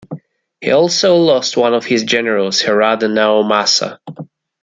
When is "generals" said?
2.03-2.63